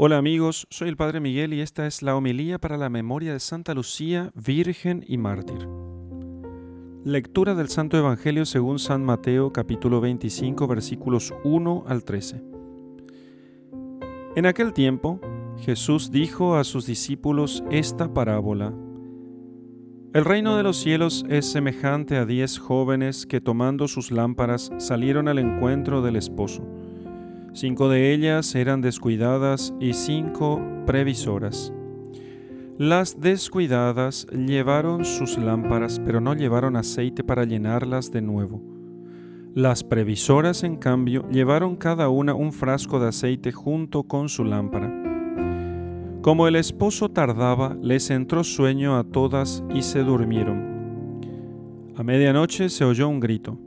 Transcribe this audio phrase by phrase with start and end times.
[0.00, 3.40] Hola amigos, soy el Padre Miguel y esta es la homilía para la memoria de
[3.40, 5.68] Santa Lucía, Virgen y Mártir.
[7.02, 12.44] Lectura del Santo Evangelio según San Mateo capítulo 25 versículos 1 al 13.
[14.36, 15.20] En aquel tiempo,
[15.62, 18.72] Jesús dijo a sus discípulos esta parábola.
[20.14, 25.26] El reino de los cielos es semejante a diez jóvenes que tomando sus lámparas salieron
[25.26, 26.77] al encuentro del esposo.
[27.52, 31.72] Cinco de ellas eran descuidadas y cinco previsoras.
[32.78, 38.62] Las descuidadas llevaron sus lámparas, pero no llevaron aceite para llenarlas de nuevo.
[39.54, 44.92] Las previsoras, en cambio, llevaron cada una un frasco de aceite junto con su lámpara.
[46.22, 51.18] Como el esposo tardaba, les entró sueño a todas y se durmieron.
[51.96, 53.58] A medianoche se oyó un grito.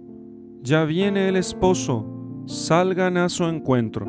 [0.61, 2.20] Ya viene el esposo,
[2.51, 4.05] salgan a su encuentro.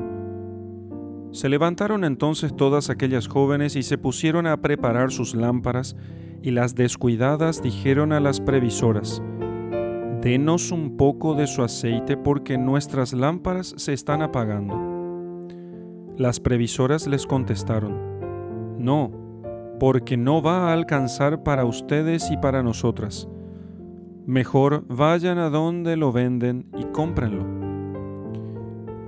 [1.30, 5.96] Se levantaron entonces todas aquellas jóvenes y se pusieron a preparar sus lámparas,
[6.42, 9.22] y las descuidadas dijeron a las previsoras,
[10.20, 14.76] Denos un poco de su aceite porque nuestras lámparas se están apagando.
[16.16, 19.12] Las previsoras les contestaron, no,
[19.78, 23.28] porque no va a alcanzar para ustedes y para nosotras.
[24.26, 27.61] Mejor vayan a donde lo venden y cómprenlo.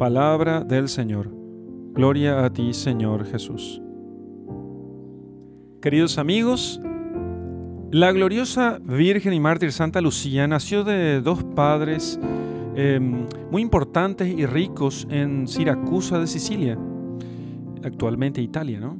[0.00, 1.30] Palabra del Señor.
[1.92, 3.82] Gloria a ti, Señor Jesús.
[5.82, 6.80] Queridos amigos,
[7.90, 12.18] la gloriosa Virgen y Mártir Santa Lucía nació de dos padres
[12.76, 16.78] em, muy importantes y ricos en Siracusa de Sicilia,
[17.84, 18.96] actualmente Italia, ¿no?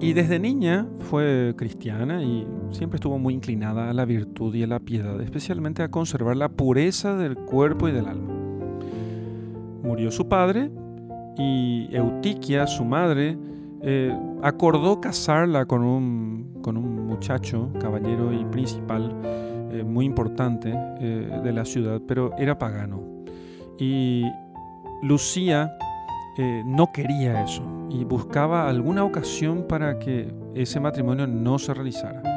[0.00, 4.68] Y desde niña fue cristiana y siempre estuvo muy inclinada a la virtud y a
[4.68, 8.35] la piedad, especialmente a conservar la pureza del cuerpo y del alma.
[9.86, 10.68] Murió su padre
[11.38, 13.38] y Eutiquia, su madre,
[13.82, 19.14] eh, acordó casarla con un, con un, muchacho, caballero y principal
[19.70, 23.00] eh, muy importante eh, de la ciudad, pero era pagano.
[23.78, 24.24] Y
[25.02, 25.72] Lucía
[26.66, 32.35] no quería eso y buscaba alguna ocasión para que ese matrimonio no se realizara.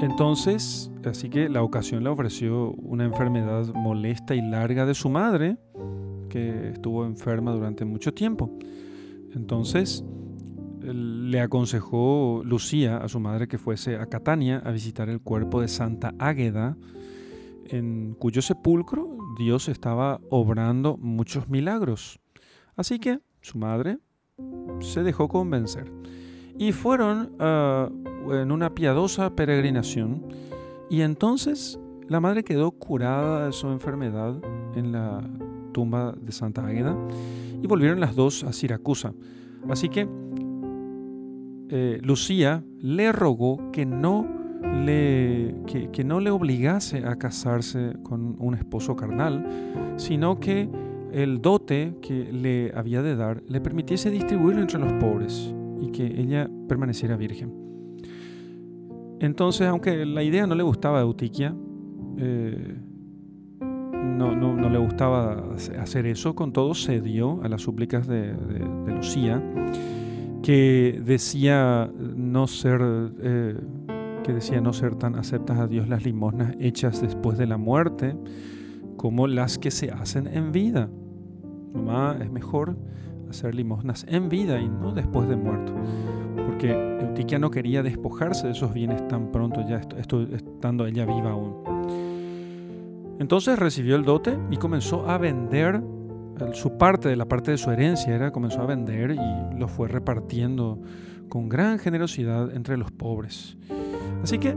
[0.00, 5.56] Entonces, así que la ocasión le ofreció una enfermedad molesta y larga de su madre,
[6.28, 8.50] que estuvo enferma durante mucho tiempo.
[9.34, 10.04] Entonces,
[10.80, 15.68] le aconsejó Lucía a su madre que fuese a Catania a visitar el cuerpo de
[15.68, 16.76] Santa Águeda,
[17.64, 22.20] en cuyo sepulcro Dios estaba obrando muchos milagros.
[22.76, 23.98] Así que su madre
[24.80, 25.97] se dejó convencer.
[26.58, 27.88] Y fueron ah,
[28.32, 30.22] en una piadosa peregrinación
[30.90, 34.34] y entonces la madre quedó curada de su enfermedad
[34.74, 35.22] en la
[35.72, 36.96] tumba de Santa Águeda
[37.62, 39.12] y volvieron las dos a Siracusa.
[39.68, 40.08] Así que
[41.70, 44.26] eh, Lucía le rogó que no
[44.84, 50.68] le, que, no le obligase a casarse con un esposo carnal, sino que
[51.12, 56.04] el dote que le había de dar le permitiese distribuirlo entre los pobres y que
[56.20, 57.52] ella permaneciera virgen.
[59.20, 61.54] Entonces, aunque la idea no le gustaba a Eutiquia,
[62.18, 62.76] eh,
[63.60, 68.34] no, no, le gustaba hacer eso, con todo cedió a las súplicas de,
[68.86, 69.42] Lucía,
[70.42, 72.80] que decía no ser
[73.20, 73.56] eh,
[74.24, 78.16] que decía no ser tan aceptas a Dios las limosnas hechas después de la muerte
[78.96, 80.90] como las que se hacen en vida.
[81.72, 82.76] Mamá, es mejor
[83.30, 85.72] hacer limosnas en vida y no después de muerto.
[86.46, 86.70] Porque
[87.00, 91.56] Eutiquia no quería despojarse de esos bienes tan pronto, ya estando ella viva aún.
[93.18, 95.82] Entonces recibió el dote y comenzó a vender
[96.52, 100.78] su parte la parte de su herencia, era comenzó a vender y lo fue repartiendo
[101.28, 103.56] con gran generosidad entre los pobres.
[104.22, 104.54] Así que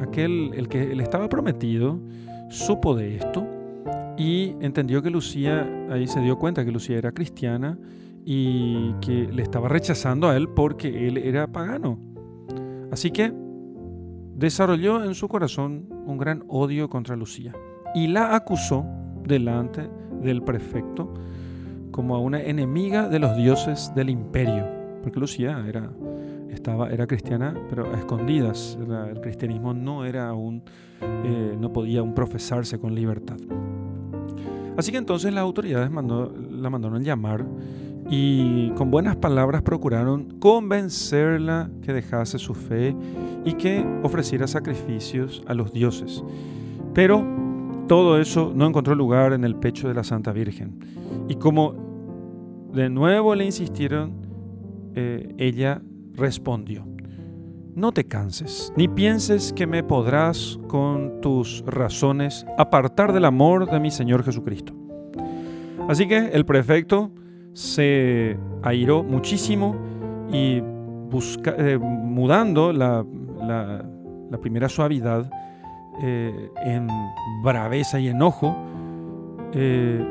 [0.00, 1.98] aquel, el que le estaba prometido,
[2.50, 3.46] supo de esto
[4.16, 7.78] y entendió que Lucía, ahí se dio cuenta que Lucía era cristiana
[8.24, 11.98] y que le estaba rechazando a él porque él era pagano.
[12.90, 13.32] Así que
[14.34, 17.52] desarrolló en su corazón un gran odio contra Lucía
[17.94, 18.84] y la acusó
[19.22, 19.88] delante
[20.20, 21.12] del prefecto
[21.90, 24.66] como a una enemiga de los dioses del imperio,
[25.02, 25.92] porque Lucía era,
[26.50, 28.76] estaba, era cristiana, pero a escondidas.
[29.10, 30.64] el cristianismo no era aún,
[31.00, 33.36] eh, no podía aún profesarse con libertad.
[34.76, 37.46] Así que entonces las autoridades la mandaron llamar
[38.10, 42.94] y con buenas palabras procuraron convencerla que dejase su fe
[43.44, 46.22] y que ofreciera sacrificios a los dioses.
[46.92, 47.26] Pero
[47.88, 50.78] todo eso no encontró lugar en el pecho de la Santa Virgen.
[51.28, 51.74] Y como
[52.72, 54.12] de nuevo le insistieron,
[54.94, 55.82] eh, ella
[56.14, 56.86] respondió,
[57.74, 63.80] no te canses, ni pienses que me podrás con tus razones apartar del amor de
[63.80, 64.74] mi Señor Jesucristo.
[65.88, 67.10] Así que el prefecto
[67.54, 69.76] se airó muchísimo
[70.30, 70.60] y
[71.46, 73.04] eh, mudando la,
[74.42, 75.30] primera suavidad
[76.02, 76.88] eh, en
[77.42, 78.54] braveza y enojo,
[79.52, 80.04] eh,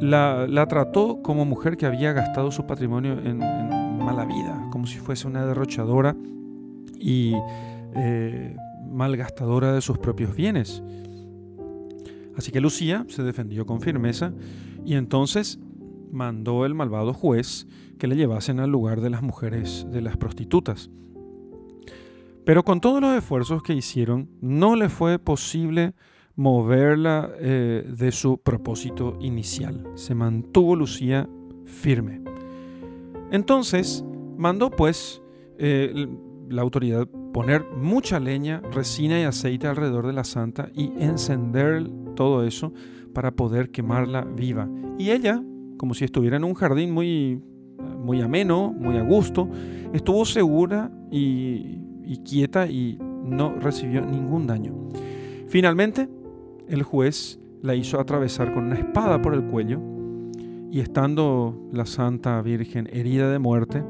[0.00, 5.26] la, trató como mujer que había gastado su patrimonio en, mala vida, como si fuese
[5.26, 6.16] una derrochadora
[6.98, 7.34] y
[8.88, 10.82] malgastadora de sus propios bienes.
[12.36, 14.32] Así que Lucía se defendió con firmeza
[14.86, 15.58] y entonces
[16.12, 17.66] mandó el malvado juez
[17.98, 20.90] que le llevasen al lugar de las mujeres, de las prostitutas.
[22.44, 25.94] Pero con todos los esfuerzos que hicieron, no le fue posible
[26.34, 29.84] moverla eh, de su propósito inicial.
[29.96, 31.28] Se mantuvo Lucía
[31.64, 32.22] firme.
[33.30, 34.04] Entonces
[34.36, 35.20] mandó pues
[35.58, 36.08] eh,
[36.48, 42.44] la autoridad poner mucha leña, resina y aceite alrededor de la santa y encender todo
[42.44, 42.72] eso
[43.12, 44.68] para poder quemarla viva.
[44.96, 45.42] Y ella
[45.78, 47.40] como si estuviera en un jardín muy,
[48.04, 49.48] muy ameno, muy a gusto.
[49.92, 51.78] Estuvo segura y,
[52.24, 54.74] quieta y no recibió ningún daño.
[55.46, 56.08] Finalmente,
[56.66, 59.80] el juez la hizo atravesar con una espada por el cuello
[60.70, 63.82] y estando la Santa Virgen herida de muerte,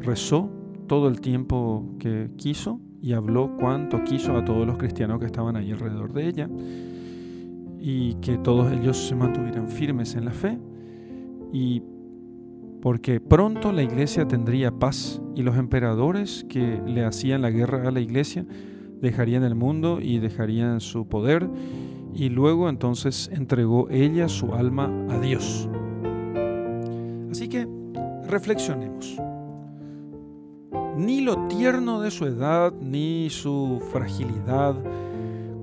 [0.00, 0.50] rezó
[0.86, 5.56] todo el tiempo que quiso y habló cuanto quiso a todos los cristianos que estaban
[5.56, 6.48] ahí alrededor de ella
[7.80, 10.58] y que todos ellos se mantuvieran firmes en la fe
[11.54, 11.84] y
[12.82, 17.92] porque pronto la iglesia tendría paz y los emperadores que le hacían la guerra a
[17.92, 18.44] la iglesia
[19.00, 21.48] dejarían el mundo y dejarían su poder
[22.12, 25.68] y luego entonces entregó ella su alma a Dios.
[27.30, 27.68] Así que
[28.26, 29.16] reflexionemos.
[30.96, 34.74] Ni lo tierno de su edad, ni su fragilidad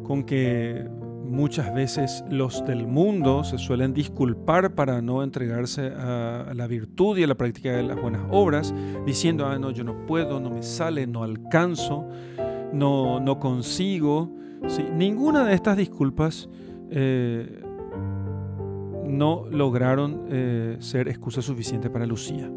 [0.04, 0.88] con que
[1.32, 7.24] Muchas veces los del mundo se suelen disculpar para no entregarse a la virtud y
[7.24, 8.76] a la práctica de las buenas obras,
[9.06, 12.06] diciendo, ah, no, yo no puedo, no me sale, no alcanzo,
[12.74, 14.36] no, no consigo.
[14.94, 16.50] ninguna de estas disculpas
[16.90, 17.64] eh,
[19.08, 22.52] no lograron eh, ser excusa suficiente para Lucía.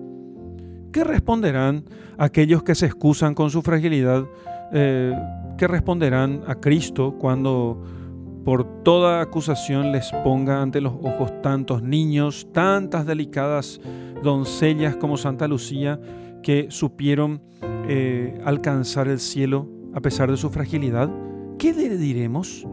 [0.91, 1.85] ¿Qué responderán
[2.19, 4.25] aquellos que se excusan con su fragilidad?
[4.73, 5.17] Eh,
[5.56, 8.03] ¿Qué responderán a Cristo cuando
[8.44, 13.81] por toda acusación les ponga ante los ojos tantos niños, tantas delicadas
[14.23, 15.99] doncellas como Santa Lucía,
[16.43, 17.43] que supieron
[17.88, 21.11] eh, alcanzar el cielo a pesar de su fragilidad.
[21.58, 22.67] ¿Qué le diremos?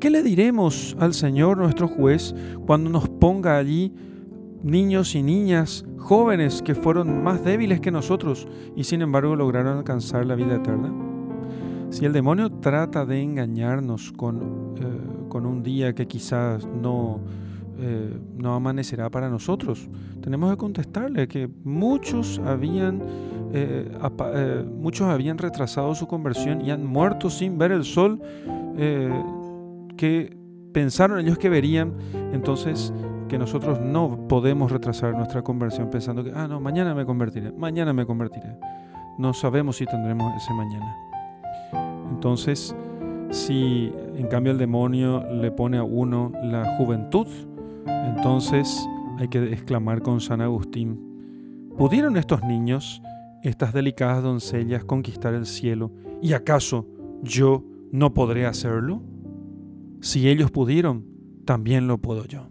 [0.00, 2.34] ¿Qué le diremos al Señor nuestro juez
[2.66, 3.92] cuando nos ponga allí
[4.62, 10.26] niños y niñas jóvenes que fueron más débiles que nosotros y sin embargo lograron alcanzar
[10.26, 11.03] la vida eterna?
[11.90, 17.20] Si el demonio trata de engañarnos con, eh, con un día que quizás no,
[17.78, 19.88] eh, no amanecerá para nosotros,
[20.20, 23.00] tenemos que contestarle que muchos habían,
[23.52, 28.20] eh, muchos habían retrasado su conversión y han muerto sin ver el sol
[29.96, 30.36] que
[30.72, 31.94] pensaron ellos que verían.
[32.32, 32.92] Entonces,
[33.28, 37.92] que nosotros no podemos retrasar nuestra conversión pensando que, ah, no, mañana me convertiré, mañana
[37.92, 38.58] me convertiré.
[39.18, 41.13] No sabemos si tendremos ese mañana.
[42.10, 42.74] Entonces,
[43.30, 47.26] si en cambio el demonio le pone a uno la juventud,
[47.86, 48.86] entonces
[49.18, 53.02] hay que exclamar con San Agustín, ¿pudieron estos niños,
[53.42, 55.92] estas delicadas doncellas, conquistar el cielo?
[56.22, 56.86] ¿Y acaso
[57.22, 59.02] yo no podré hacerlo?
[60.00, 61.04] Si ellos pudieron,
[61.44, 62.48] también lo puedo yo.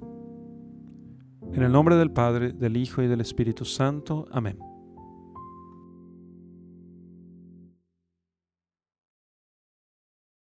[1.53, 4.25] En el nombre del Padre, del Hijo y del Espíritu Santo.
[4.31, 4.57] Amén.